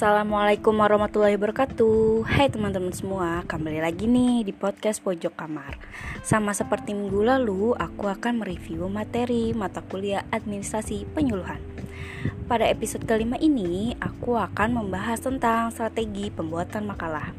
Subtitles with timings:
[0.00, 2.24] Assalamualaikum warahmatullahi wabarakatuh.
[2.24, 5.76] Hai teman-teman semua Kembali lagi nih di podcast Pojok Kamar.
[6.24, 11.60] Sama seperti minggu lalu Aku akan mereview materi mata kuliah administrasi penyuluhan.
[12.48, 17.36] Pada episode kelima ini Aku akan membahas tentang strategi pembuatan makalah.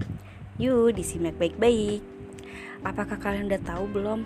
[0.62, 2.06] Yuk disimak baik-baik.
[2.86, 4.22] Apakah kalian udah tahu belum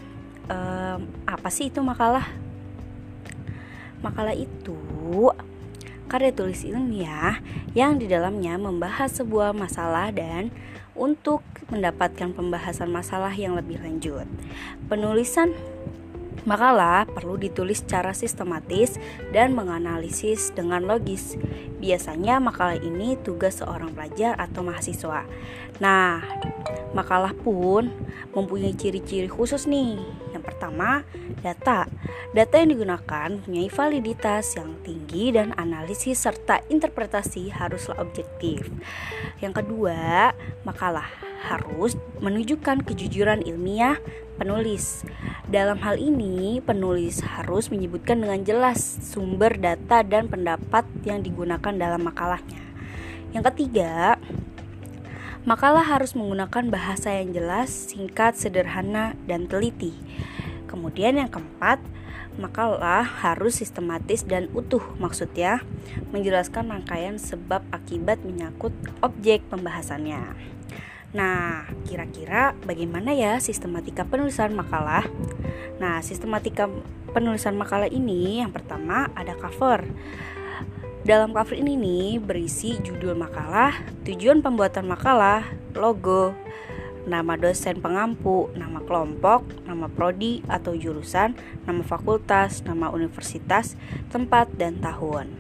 [0.52, 2.28] um, Apa sih itu makalah?
[4.04, 4.76] Makalah itu
[6.06, 7.42] karya tulis ilmiah
[7.74, 10.54] yang di dalamnya membahas sebuah masalah dan
[10.96, 14.30] untuk mendapatkan pembahasan masalah yang lebih lanjut.
[14.88, 15.52] Penulisan
[16.46, 18.96] makalah perlu ditulis secara sistematis
[19.34, 21.36] dan menganalisis dengan logis.
[21.82, 25.26] Biasanya makalah ini tugas seorang pelajar atau mahasiswa.
[25.84, 26.24] Nah,
[26.96, 27.92] makalah pun
[28.32, 30.00] mempunyai ciri-ciri khusus nih.
[30.32, 31.04] Yang pertama,
[31.44, 31.90] data.
[32.32, 38.72] Data yang digunakan mempunyai validitas yang tinggi dan analisis serta interpretasi haruslah objektif.
[39.44, 40.32] Yang kedua,
[40.64, 41.08] makalah
[41.44, 44.00] harus menunjukkan kejujuran ilmiah
[44.40, 45.04] penulis.
[45.48, 52.02] Dalam hal ini, penulis harus menyebutkan dengan jelas sumber data dan pendapat yang digunakan dalam
[52.04, 52.62] makalahnya.
[53.32, 54.16] Yang ketiga,
[55.44, 59.94] makalah harus menggunakan bahasa yang jelas, singkat, sederhana, dan teliti.
[60.66, 61.80] Kemudian yang keempat,
[62.36, 65.64] makalah harus sistematis dan utuh maksudnya
[66.12, 70.55] menjelaskan rangkaian sebab akibat menyangkut objek pembahasannya.
[71.16, 75.08] Nah, kira-kira bagaimana ya sistematika penulisan makalah?
[75.80, 76.68] Nah, sistematika
[77.16, 79.88] penulisan makalah ini yang pertama ada cover.
[81.08, 83.72] Dalam cover ini nih berisi judul makalah,
[84.04, 86.36] tujuan pembuatan makalah, logo,
[87.08, 91.32] nama dosen pengampu, nama kelompok, nama prodi atau jurusan,
[91.64, 93.80] nama fakultas, nama universitas,
[94.12, 95.32] tempat, dan tahun.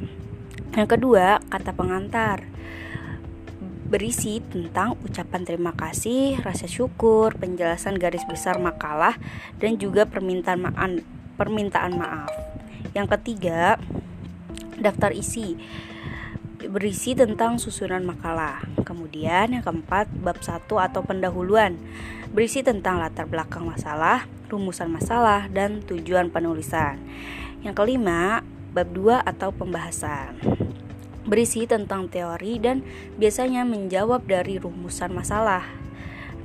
[0.71, 2.55] Yang kedua, kata pengantar
[3.85, 9.13] berisi tentang ucapan terima kasih, rasa syukur, penjelasan garis besar makalah,
[9.61, 10.91] dan juga permintaan maaf.
[11.37, 12.31] Permintaan maaf.
[12.97, 13.77] Yang ketiga,
[14.81, 15.59] daftar isi
[16.65, 18.65] berisi tentang susunan makalah.
[18.81, 21.77] Kemudian yang keempat, bab satu atau pendahuluan
[22.33, 26.97] berisi tentang latar belakang masalah, rumusan masalah, dan tujuan penulisan.
[27.61, 28.41] Yang kelima,
[28.73, 30.35] bab dua atau pembahasan
[31.25, 32.85] berisi tentang teori dan
[33.17, 35.65] biasanya menjawab dari rumusan masalah.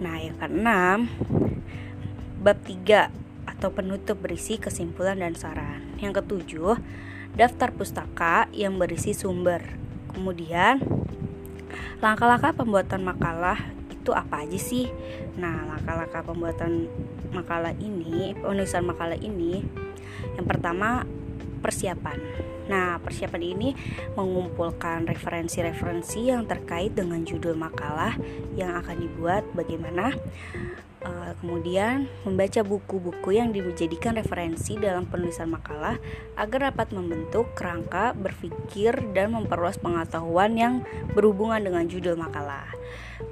[0.00, 0.98] Nah, yang keenam,
[2.40, 3.12] bab 3
[3.44, 5.84] atau penutup berisi kesimpulan dan saran.
[6.00, 6.80] Yang ketujuh,
[7.36, 9.60] daftar pustaka yang berisi sumber.
[10.08, 10.80] Kemudian,
[12.00, 13.60] langkah-langkah pembuatan makalah
[13.92, 14.88] itu apa aja sih?
[15.36, 16.88] Nah, langkah-langkah pembuatan
[17.36, 19.60] makalah ini, penulisan makalah ini,
[20.40, 21.04] yang pertama
[21.60, 22.16] persiapan.
[22.70, 23.68] Nah, persiapan ini
[24.14, 28.14] mengumpulkan referensi-referensi yang terkait dengan judul makalah
[28.54, 30.14] yang akan dibuat bagaimana
[31.02, 35.98] uh, kemudian membaca buku-buku yang dijadikan referensi dalam penulisan makalah
[36.38, 40.74] agar dapat membentuk kerangka berpikir dan memperluas pengetahuan yang
[41.12, 42.70] berhubungan dengan judul makalah.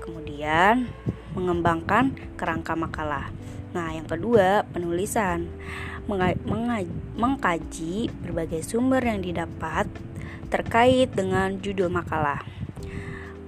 [0.02, 0.90] Kemudian
[1.38, 3.30] mengembangkan kerangka makalah.
[3.68, 5.46] Nah, yang kedua, penulisan
[6.08, 9.84] mengkaji berbagai sumber yang didapat
[10.48, 12.40] terkait dengan judul makalah.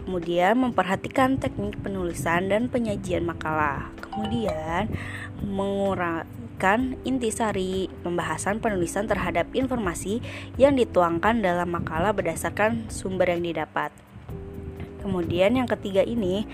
[0.05, 3.89] Kemudian memperhatikan teknik penulisan dan penyajian makalah.
[4.05, 4.93] Kemudian
[5.41, 10.21] menguraikan intisari pembahasan penulisan terhadap informasi
[10.61, 13.89] yang dituangkan dalam makalah berdasarkan sumber yang didapat.
[15.01, 16.45] Kemudian yang ketiga ini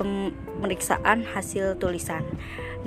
[0.00, 2.24] pemeriksaan hasil tulisan.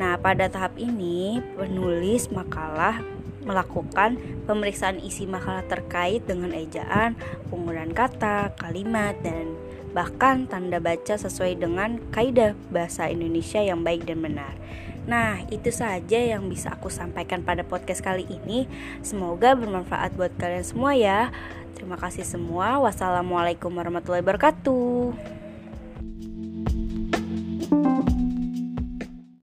[0.02, 3.06] Nah, pada tahap ini penulis makalah
[3.46, 4.18] melakukan
[4.50, 7.14] pemeriksaan isi makalah terkait dengan ejaan,
[7.54, 9.54] penggunaan kata, kalimat, dan
[9.94, 14.58] bahkan tanda baca sesuai dengan kaidah bahasa Indonesia yang baik dan benar.
[15.04, 18.66] Nah, itu saja yang bisa aku sampaikan pada podcast kali ini.
[19.04, 21.30] Semoga bermanfaat buat kalian semua ya.
[21.76, 22.80] Terima kasih semua.
[22.80, 25.43] Wassalamualaikum warahmatullahi wabarakatuh.